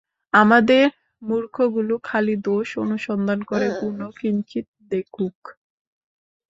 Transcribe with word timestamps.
আমাদের 0.33 0.85
মূর্খগুলো 1.21 1.93
খালি 2.03 2.35
দোষ 2.45 2.69
অনুসন্ধান 2.77 3.39
করে, 3.43 3.67
গুণও 3.79 4.09
কিঞ্চিৎ 4.19 4.67
দেখুক। 4.91 5.37